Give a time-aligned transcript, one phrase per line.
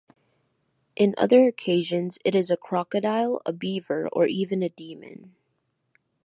[0.95, 5.35] In other occasions, it is a crocodile, a beaver, or even a demon.